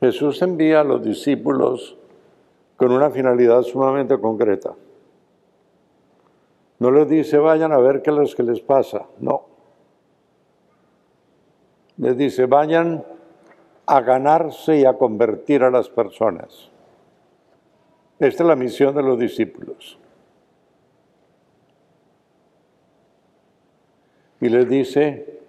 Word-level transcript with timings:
Jesús 0.00 0.40
envía 0.40 0.80
a 0.80 0.84
los 0.84 1.02
discípulos 1.04 1.96
con 2.76 2.92
una 2.92 3.10
finalidad 3.10 3.62
sumamente 3.62 4.18
concreta. 4.18 4.74
No 6.78 6.90
les 6.90 7.08
dice, 7.08 7.36
vayan 7.36 7.72
a 7.72 7.78
ver 7.78 8.00
qué 8.00 8.10
es 8.10 8.16
lo 8.16 8.24
que 8.34 8.42
les 8.42 8.60
pasa. 8.60 9.06
No. 9.18 9.44
Les 11.98 12.16
dice, 12.16 12.46
vayan 12.46 13.04
a 13.84 14.00
ganarse 14.00 14.78
y 14.78 14.86
a 14.86 14.94
convertir 14.94 15.62
a 15.62 15.70
las 15.70 15.90
personas. 15.90 16.70
Esta 18.18 18.42
es 18.42 18.48
la 18.48 18.56
misión 18.56 18.94
de 18.94 19.02
los 19.02 19.18
discípulos. 19.18 19.98
Y 24.40 24.48
les 24.48 24.66
dice, 24.66 25.39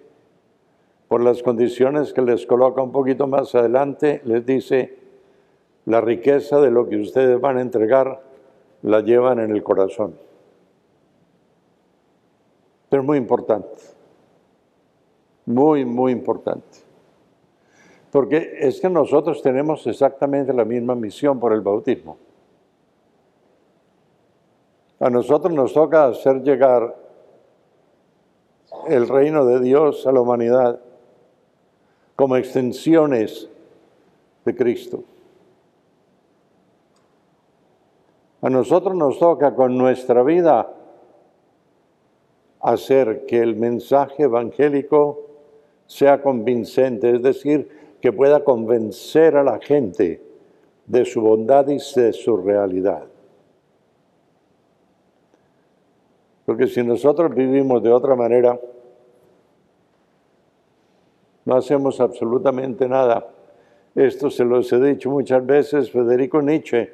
por 1.12 1.22
las 1.22 1.42
condiciones 1.42 2.14
que 2.14 2.22
les 2.22 2.46
coloca 2.46 2.80
un 2.80 2.90
poquito 2.90 3.26
más 3.26 3.54
adelante, 3.54 4.22
les 4.24 4.46
dice, 4.46 4.96
la 5.84 6.00
riqueza 6.00 6.58
de 6.58 6.70
lo 6.70 6.88
que 6.88 6.96
ustedes 6.96 7.38
van 7.38 7.58
a 7.58 7.60
entregar 7.60 8.22
la 8.80 9.02
llevan 9.02 9.38
en 9.38 9.50
el 9.50 9.62
corazón. 9.62 10.18
Pero 12.88 13.02
es 13.02 13.06
muy 13.06 13.18
importante, 13.18 13.82
muy, 15.44 15.84
muy 15.84 16.12
importante. 16.12 16.78
Porque 18.10 18.54
es 18.60 18.80
que 18.80 18.88
nosotros 18.88 19.42
tenemos 19.42 19.86
exactamente 19.86 20.54
la 20.54 20.64
misma 20.64 20.94
misión 20.94 21.38
por 21.38 21.52
el 21.52 21.60
bautismo. 21.60 22.16
A 24.98 25.10
nosotros 25.10 25.52
nos 25.52 25.74
toca 25.74 26.06
hacer 26.06 26.42
llegar 26.42 26.96
el 28.88 29.06
reino 29.06 29.44
de 29.44 29.60
Dios 29.60 30.06
a 30.06 30.12
la 30.12 30.22
humanidad 30.22 30.80
como 32.22 32.36
extensiones 32.36 33.50
de 34.44 34.54
Cristo. 34.54 35.02
A 38.40 38.48
nosotros 38.48 38.94
nos 38.94 39.18
toca 39.18 39.56
con 39.56 39.76
nuestra 39.76 40.22
vida 40.22 40.72
hacer 42.60 43.26
que 43.26 43.40
el 43.40 43.56
mensaje 43.56 44.22
evangélico 44.22 45.18
sea 45.86 46.22
convincente, 46.22 47.10
es 47.10 47.22
decir, 47.22 47.96
que 48.00 48.12
pueda 48.12 48.44
convencer 48.44 49.36
a 49.36 49.42
la 49.42 49.58
gente 49.58 50.22
de 50.86 51.04
su 51.04 51.22
bondad 51.22 51.66
y 51.66 51.78
de 51.78 52.12
su 52.12 52.36
realidad. 52.36 53.02
Porque 56.46 56.68
si 56.68 56.84
nosotros 56.84 57.34
vivimos 57.34 57.82
de 57.82 57.92
otra 57.92 58.14
manera, 58.14 58.60
no 61.44 61.56
hacemos 61.56 62.00
absolutamente 62.00 62.88
nada. 62.88 63.28
Esto 63.94 64.30
se 64.30 64.44
los 64.44 64.72
he 64.72 64.80
dicho 64.80 65.10
muchas 65.10 65.44
veces, 65.44 65.90
Federico 65.90 66.40
Nietzsche, 66.40 66.92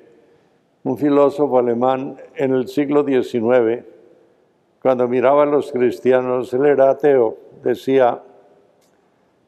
un 0.84 0.96
filósofo 0.96 1.58
alemán 1.58 2.16
en 2.34 2.52
el 2.52 2.66
siglo 2.68 3.04
XIX, 3.04 3.84
cuando 4.82 5.06
miraba 5.08 5.42
a 5.42 5.46
los 5.46 5.72
cristianos, 5.72 6.52
él 6.54 6.66
era 6.66 6.90
ateo, 6.90 7.36
decía, 7.62 8.22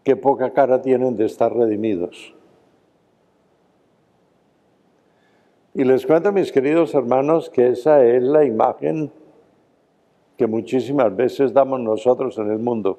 qué 0.05 0.17
poca 0.17 0.53
cara 0.53 0.83
tienen 0.83 1.17
de 1.17 1.27
estar 1.27 1.55
redimidos. 1.55 2.35
Y 5.75 5.85
les 5.85 6.05
cuento, 6.05 6.33
mis 6.33 6.51
queridos 6.51 6.95
hermanos, 6.95 7.49
que 7.49 7.69
esa 7.69 8.05
es 8.05 8.23
la 8.23 8.45
imagen 8.45 9.13
que 10.37 10.47
muchísimas 10.47 11.15
veces 11.15 11.53
damos 11.53 11.81
nosotros 11.81 12.37
en 12.39 12.51
el 12.51 12.59
mundo. 12.59 12.99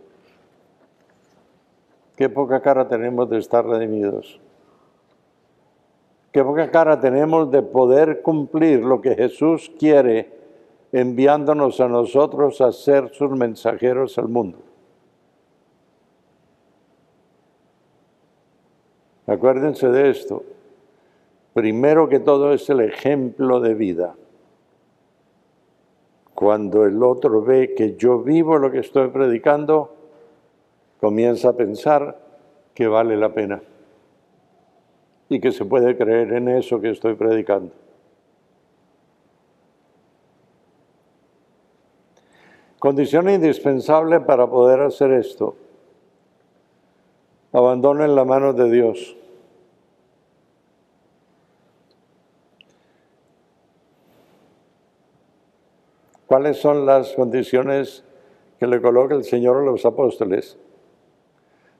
Qué 2.15 2.29
poca 2.29 2.61
cara 2.61 2.87
tenemos 2.87 3.29
de 3.29 3.39
estar 3.39 3.65
redimidos. 3.65 4.39
Qué 6.31 6.43
poca 6.43 6.71
cara 6.71 6.99
tenemos 6.99 7.51
de 7.51 7.61
poder 7.61 8.21
cumplir 8.21 8.79
lo 8.79 9.01
que 9.01 9.15
Jesús 9.15 9.71
quiere 9.77 10.31
enviándonos 10.91 11.79
a 11.79 11.87
nosotros 11.87 12.61
a 12.61 12.71
ser 12.71 13.09
sus 13.13 13.31
mensajeros 13.31 14.17
al 14.17 14.27
mundo. 14.27 14.59
Acuérdense 19.27 19.87
de 19.89 20.09
esto. 20.09 20.43
Primero 21.53 22.09
que 22.09 22.19
todo 22.19 22.53
es 22.53 22.69
el 22.69 22.81
ejemplo 22.81 23.59
de 23.59 23.73
vida. 23.73 24.15
Cuando 26.33 26.85
el 26.85 27.03
otro 27.03 27.41
ve 27.41 27.73
que 27.75 27.95
yo 27.95 28.19
vivo 28.19 28.57
lo 28.57 28.71
que 28.71 28.79
estoy 28.79 29.09
predicando, 29.09 30.00
comienza 31.01 31.49
a 31.49 31.53
pensar 31.53 32.15
que 32.75 32.87
vale 32.87 33.17
la 33.17 33.33
pena 33.33 33.61
y 35.29 35.41
que 35.41 35.51
se 35.51 35.65
puede 35.65 35.97
creer 35.97 36.31
en 36.33 36.47
eso 36.47 36.79
que 36.79 36.91
estoy 36.91 37.15
predicando. 37.15 37.73
Condición 42.77 43.29
indispensable 43.29 44.19
para 44.19 44.47
poder 44.47 44.81
hacer 44.81 45.11
esto. 45.11 45.55
Abandonen 47.51 48.15
la 48.15 48.23
mano 48.23 48.53
de 48.53 48.69
Dios. 48.69 49.17
¿Cuáles 56.27 56.57
son 56.57 56.85
las 56.85 57.13
condiciones 57.13 58.03
que 58.59 58.67
le 58.67 58.81
coloca 58.81 59.15
el 59.15 59.23
Señor 59.23 59.57
a 59.57 59.65
los 59.65 59.85
apóstoles? 59.85 60.57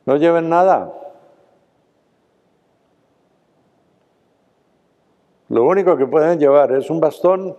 No 0.06 0.16
lleven 0.18 0.50
nada. 0.50 0.94
Lo 5.50 5.66
único 5.66 5.98
que 5.98 6.08
pueden 6.08 6.40
llevar 6.40 6.72
es 6.72 6.90
un 6.90 7.00
bastón 7.00 7.58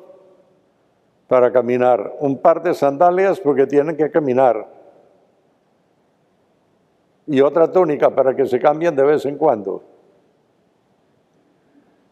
para 1.29 1.53
caminar, 1.53 2.17
un 2.21 2.39
par 2.39 2.63
de 2.63 2.75
sandalias 2.75 3.41
porque 3.41 3.67
tienen 3.67 3.97
que 3.97 4.11
caminar 4.11 4.67
y 7.27 7.41
otra 7.41 7.71
túnica 7.71 8.11
para 8.11 8.35
que 8.35 8.47
se 8.47 8.59
cambien 8.59 8.97
de 8.97 9.05
vez 9.05 9.25
en 9.27 9.37
cuando. 9.37 9.83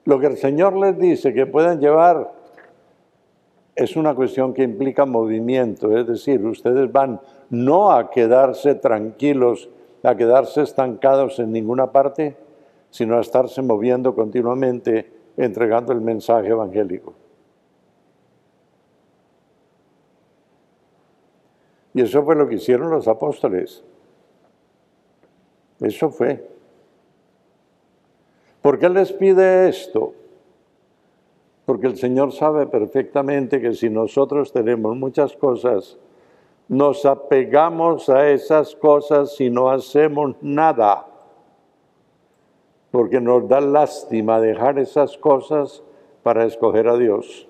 Lo 0.05 0.19
que 0.19 0.27
el 0.27 0.37
Señor 0.37 0.77
les 0.77 0.99
dice 0.99 1.35
que 1.35 1.47
pueden 1.47 1.81
llevar 1.81 2.33
es 3.75 3.97
una 3.97 4.15
cuestión 4.15 4.53
que 4.53 4.63
implica 4.63 5.05
movimiento, 5.05 5.97
es 5.97 6.07
decir, 6.07 6.45
ustedes 6.45 6.91
van 6.91 7.21
no 7.51 7.91
a 7.91 8.11
quedarse 8.11 8.75
tranquilos, 8.75 9.69
a 10.03 10.15
quedarse 10.17 10.63
estancados 10.63 11.39
en 11.39 11.53
ninguna 11.53 11.93
parte, 11.93 12.37
sino 12.91 13.17
a 13.17 13.21
estarse 13.21 13.63
moviendo 13.63 14.15
continuamente 14.15 15.13
entregando 15.37 15.93
el 15.93 16.01
mensaje 16.01 16.49
evangélico. 16.49 17.15
Y 21.95 22.03
eso 22.03 22.23
fue 22.23 22.37
lo 22.37 22.49
que 22.49 22.55
hicieron 22.57 22.91
los 22.91 23.09
apóstoles. 23.09 23.83
Eso 25.81 26.11
fue. 26.11 26.49
¿Por 28.63 28.79
qué 28.79 28.89
les 28.89 29.13
pide 29.13 29.69
esto? 29.69 30.15
Porque 31.65 31.87
el 31.87 31.97
Señor 31.97 32.33
sabe 32.33 32.67
perfectamente 32.67 33.61
que 33.61 33.75
si 33.75 33.89
nosotros 33.89 34.53
tenemos 34.53 34.97
muchas 34.97 35.35
cosas, 35.37 35.99
nos 36.71 37.05
apegamos 37.05 38.09
a 38.09 38.31
esas 38.31 38.77
cosas 38.77 39.41
y 39.41 39.51
no 39.51 39.71
hacemos 39.71 40.37
nada. 40.41 41.05
Porque 42.93 43.21
nos 43.21 43.49
da 43.49 43.61
lástima 43.61 44.41
dejar 44.41 44.79
esas 44.79 45.19
cosas 45.19 45.83
para 46.23 46.45
escoger 46.45 46.87
a 46.87 46.97
Dios. 46.97 47.49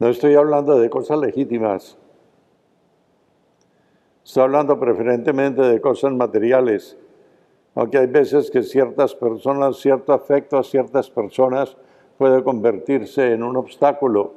No 0.00 0.08
estoy 0.08 0.34
hablando 0.34 0.80
de 0.80 0.90
cosas 0.90 1.20
legítimas. 1.20 1.96
Estoy 4.24 4.42
hablando 4.42 4.80
preferentemente 4.80 5.62
de 5.62 5.80
cosas 5.80 6.12
materiales. 6.12 6.98
Aunque 7.76 7.98
hay 7.98 8.08
veces 8.08 8.50
que 8.50 8.64
ciertas 8.64 9.14
personas, 9.14 9.76
cierto 9.76 10.12
afecto 10.12 10.58
a 10.58 10.64
ciertas 10.64 11.08
personas 11.08 11.76
puede 12.22 12.44
convertirse 12.44 13.32
en 13.32 13.42
un 13.42 13.56
obstáculo. 13.56 14.32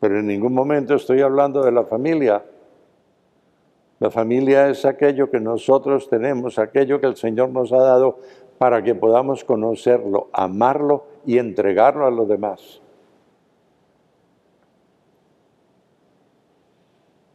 Pero 0.00 0.18
en 0.18 0.26
ningún 0.26 0.52
momento 0.52 0.96
estoy 0.96 1.20
hablando 1.20 1.62
de 1.62 1.70
la 1.70 1.84
familia. 1.84 2.42
La 4.00 4.10
familia 4.10 4.68
es 4.68 4.84
aquello 4.84 5.30
que 5.30 5.38
nosotros 5.38 6.08
tenemos, 6.08 6.58
aquello 6.58 7.00
que 7.00 7.06
el 7.06 7.14
Señor 7.14 7.50
nos 7.50 7.72
ha 7.72 7.80
dado 7.80 8.18
para 8.58 8.82
que 8.82 8.96
podamos 8.96 9.44
conocerlo, 9.44 10.30
amarlo 10.32 11.04
y 11.24 11.38
entregarlo 11.38 12.04
a 12.04 12.10
los 12.10 12.26
demás. 12.26 12.82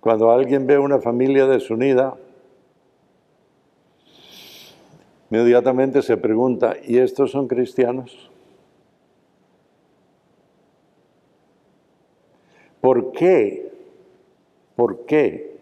Cuando 0.02 0.32
alguien 0.32 0.68
ve 0.68 0.78
una 0.78 1.00
familia 1.00 1.48
desunida, 1.48 2.18
inmediatamente 5.36 6.02
se 6.02 6.18
pregunta, 6.18 6.76
¿y 6.84 6.98
estos 6.98 7.32
son 7.32 7.48
cristianos? 7.48 8.32
¿Por 12.80 13.12
qué? 13.12 13.72
¿Por 14.76 15.06
qué 15.06 15.56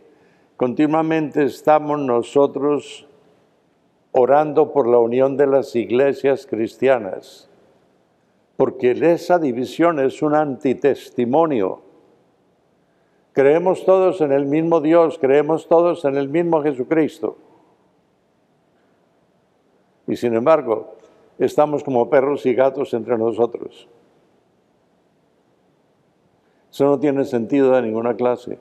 continuamente 0.57 1.43
estamos 1.43 1.99
nosotros 1.99 3.07
orando 4.13 4.71
por 4.71 4.87
la 4.87 4.99
unión 4.99 5.35
de 5.35 5.47
las 5.47 5.75
iglesias 5.75 6.45
cristianas, 6.45 7.49
porque 8.55 8.91
esa 8.91 9.39
división 9.39 9.99
es 9.99 10.21
un 10.21 10.35
antitestimonio. 10.35 11.81
Creemos 13.33 13.83
todos 13.83 14.21
en 14.21 14.31
el 14.31 14.45
mismo 14.45 14.79
Dios, 14.79 15.17
creemos 15.19 15.67
todos 15.67 16.05
en 16.05 16.15
el 16.15 16.29
mismo 16.29 16.61
Jesucristo. 16.61 17.35
Y 20.13 20.15
sin 20.15 20.36
embargo, 20.36 20.94
estamos 21.39 21.83
como 21.83 22.07
perros 22.07 22.45
y 22.45 22.54
gatos 22.54 22.94
entre 22.94 23.18
nosotros. 23.18 23.88
Eso 26.71 26.86
no 26.86 27.00
tiene 27.00 27.25
sentido 27.25 27.71
de 27.71 27.81
ninguna 27.81 28.15
clase. 28.15 28.60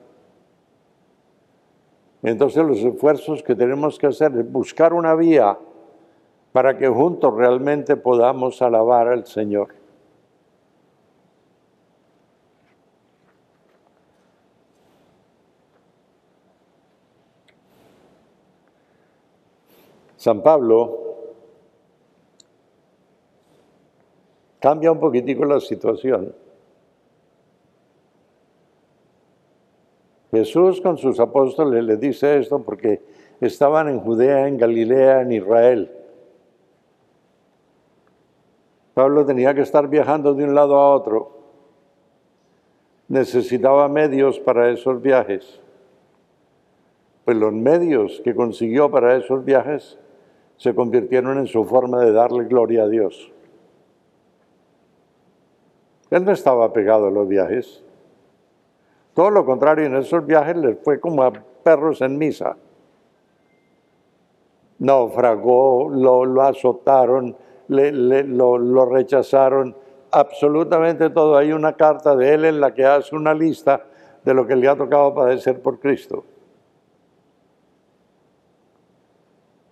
Entonces 2.23 2.65
los 2.65 2.79
esfuerzos 2.79 3.43
que 3.43 3.53
tenemos 3.53 3.99
que 3.99 4.07
hacer 4.07 4.35
es 4.35 4.51
buscar 4.51 4.95
una 4.95 5.13
vía 5.13 5.59
para 6.53 6.75
que 6.75 6.87
juntos 6.87 7.31
realmente 7.35 7.95
podamos 7.95 8.59
alabar 8.63 9.09
al 9.09 9.27
Señor. 9.27 9.75
San 20.17 20.41
Pablo 20.41 21.02
cambia 24.63 24.93
un 24.93 24.99
poquitico 25.01 25.43
la 25.43 25.59
situación. 25.59 26.33
Jesús 30.31 30.79
con 30.79 30.97
sus 30.97 31.19
apóstoles 31.19 31.83
le 31.83 31.97
dice 31.97 32.37
esto 32.37 32.59
porque 32.59 33.01
estaban 33.41 33.89
en 33.89 33.99
Judea, 33.99 34.47
en 34.47 34.57
Galilea, 34.57 35.23
en 35.23 35.33
Israel. 35.33 35.91
Pablo 38.93 39.25
tenía 39.25 39.53
que 39.53 39.59
estar 39.59 39.89
viajando 39.89 40.33
de 40.33 40.45
un 40.45 40.55
lado 40.55 40.77
a 40.77 40.95
otro. 40.95 41.31
Necesitaba 43.09 43.89
medios 43.89 44.39
para 44.39 44.71
esos 44.71 45.01
viajes. 45.01 45.59
Pues 47.25 47.35
los 47.35 47.51
medios 47.51 48.21
que 48.23 48.33
consiguió 48.33 48.89
para 48.89 49.17
esos 49.17 49.43
viajes 49.43 49.99
se 50.55 50.73
convirtieron 50.73 51.37
en 51.37 51.47
su 51.47 51.65
forma 51.65 51.99
de 51.99 52.13
darle 52.13 52.45
gloria 52.45 52.83
a 52.83 52.87
Dios. 52.87 53.32
Él 56.13 56.25
no 56.25 56.31
estaba 56.31 56.71
pegado 56.71 57.07
a 57.07 57.11
los 57.11 57.27
viajes. 57.27 57.83
Todo 59.15 59.31
lo 59.31 59.43
contrario, 59.47 59.87
en 59.87 59.95
esos 59.95 60.23
viajes 60.23 60.55
les 60.55 60.77
fue 60.77 60.99
como 60.99 61.23
a 61.23 61.33
perros 61.63 62.01
en 62.01 62.19
misa. 62.19 62.55
Naufragó, 64.77 65.89
lo, 65.89 66.39
azotaron, 66.43 67.35
lo, 67.67 68.57
lo 68.59 68.85
rechazaron, 68.85 69.75
absolutamente 70.11 71.09
todo. 71.09 71.35
Hay 71.35 71.51
una 71.51 71.73
carta 71.73 72.15
de 72.15 72.35
él 72.35 72.45
en 72.45 72.61
la 72.61 72.75
que 72.75 72.85
hace 72.85 73.15
una 73.15 73.33
lista 73.33 73.83
de 74.23 74.35
lo 74.35 74.45
que 74.45 74.55
le 74.55 74.67
ha 74.67 74.75
tocado 74.75 75.15
padecer 75.15 75.63
por 75.63 75.79
Cristo. 75.79 76.25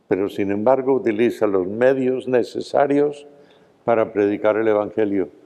Pero 0.08 0.28
sin 0.28 0.50
embargo 0.50 0.94
utiliza 0.94 1.46
los 1.46 1.68
medios 1.68 2.28
necesarios 2.28 3.28
para 3.86 4.12
predicar 4.12 4.58
el 4.58 4.68
Evangelio. 4.68 5.41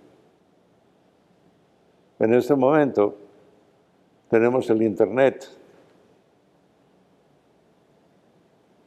En 2.19 2.33
este 2.33 2.55
momento, 2.55 3.17
tenemos 4.29 4.69
el 4.69 4.81
Internet, 4.81 5.47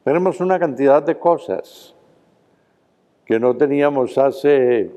tenemos 0.05 0.41
una 0.41 0.59
cantidad 0.59 1.03
de 1.03 1.19
cosas 1.19 1.95
que 3.27 3.39
no 3.39 3.55
teníamos 3.55 4.17
hace 4.17 4.91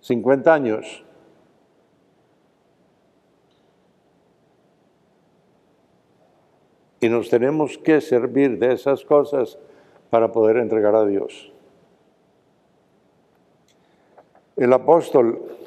50 0.00 0.54
años. 0.54 1.04
Y 7.00 7.08
nos 7.10 7.28
tenemos 7.28 7.76
que 7.76 8.00
servir 8.00 8.58
de 8.58 8.72
esas 8.72 9.04
cosas 9.04 9.58
para 10.08 10.32
poder 10.32 10.56
entregar 10.56 10.94
a 10.94 11.04
Dios. 11.04 11.52
El 14.56 14.72
apóstol 14.72 15.57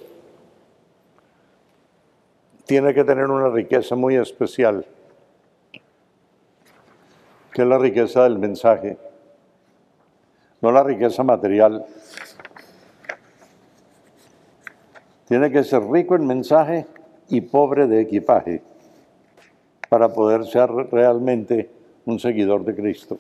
tiene 2.72 2.94
que 2.94 3.04
tener 3.04 3.26
una 3.26 3.50
riqueza 3.50 3.98
muy 3.98 4.16
especial, 4.16 4.86
que 7.52 7.64
es 7.64 7.68
la 7.68 7.78
riqueza 7.78 8.24
del 8.24 8.40
mensaje, 8.40 8.98
no 10.62 10.72
la 10.72 10.82
riqueza 10.82 11.22
material. 11.22 11.86
Tiene 15.28 15.52
que 15.52 15.66
ser 15.66 15.84
rico 15.84 16.16
en 16.16 16.26
mensaje 16.26 16.86
y 17.28 17.42
pobre 17.42 17.88
de 17.88 18.00
equipaje 18.00 18.64
para 19.90 20.08
poder 20.08 20.46
ser 20.46 20.70
realmente 20.70 21.70
un 22.06 22.20
seguidor 22.20 22.64
de 22.64 22.74
Cristo. 22.74 23.18